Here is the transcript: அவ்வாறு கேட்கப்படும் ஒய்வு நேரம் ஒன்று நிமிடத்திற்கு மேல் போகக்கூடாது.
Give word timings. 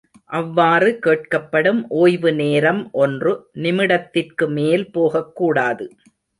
அவ்வாறு 0.31 0.99
கேட்கப்படும் 1.01 1.81
ஒய்வு 1.97 2.33
நேரம் 2.33 2.81
ஒன்று 2.95 3.33
நிமிடத்திற்கு 3.59 4.47
மேல் 4.49 4.91
போகக்கூடாது. 4.91 5.87